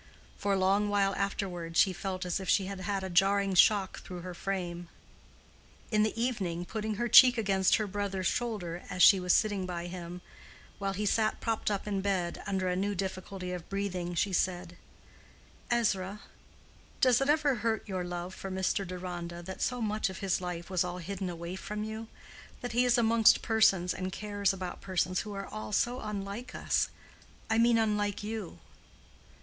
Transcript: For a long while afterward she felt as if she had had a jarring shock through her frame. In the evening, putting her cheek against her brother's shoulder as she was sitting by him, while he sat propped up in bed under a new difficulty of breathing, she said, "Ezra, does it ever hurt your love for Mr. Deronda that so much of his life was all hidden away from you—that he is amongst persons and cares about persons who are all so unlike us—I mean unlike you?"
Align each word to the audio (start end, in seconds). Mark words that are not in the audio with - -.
For 0.35 0.53
a 0.53 0.57
long 0.57 0.89
while 0.89 1.13
afterward 1.13 1.77
she 1.77 1.93
felt 1.93 2.25
as 2.25 2.39
if 2.39 2.49
she 2.49 2.65
had 2.65 2.79
had 2.79 3.03
a 3.03 3.09
jarring 3.11 3.53
shock 3.53 3.99
through 4.01 4.21
her 4.21 4.33
frame. 4.33 4.89
In 5.91 6.01
the 6.01 6.19
evening, 6.19 6.65
putting 6.65 6.95
her 6.95 7.07
cheek 7.07 7.37
against 7.37 7.75
her 7.75 7.85
brother's 7.85 8.25
shoulder 8.25 8.81
as 8.89 9.03
she 9.03 9.19
was 9.19 9.31
sitting 9.31 9.67
by 9.67 9.85
him, 9.85 10.21
while 10.79 10.93
he 10.93 11.05
sat 11.05 11.39
propped 11.39 11.69
up 11.69 11.85
in 11.87 12.01
bed 12.01 12.41
under 12.47 12.67
a 12.67 12.75
new 12.75 12.95
difficulty 12.95 13.51
of 13.51 13.69
breathing, 13.69 14.15
she 14.15 14.33
said, 14.33 14.75
"Ezra, 15.69 16.21
does 16.99 17.21
it 17.21 17.29
ever 17.29 17.53
hurt 17.61 17.87
your 17.87 18.03
love 18.03 18.33
for 18.33 18.49
Mr. 18.49 18.87
Deronda 18.87 19.43
that 19.43 19.61
so 19.61 19.83
much 19.83 20.09
of 20.09 20.17
his 20.17 20.41
life 20.41 20.67
was 20.71 20.83
all 20.83 20.97
hidden 20.97 21.29
away 21.29 21.55
from 21.55 21.83
you—that 21.83 22.71
he 22.71 22.85
is 22.85 22.97
amongst 22.97 23.43
persons 23.43 23.93
and 23.93 24.11
cares 24.11 24.51
about 24.51 24.81
persons 24.81 25.19
who 25.19 25.33
are 25.35 25.45
all 25.45 25.71
so 25.71 25.99
unlike 25.99 26.55
us—I 26.55 27.59
mean 27.59 27.77
unlike 27.77 28.23
you?" 28.23 28.57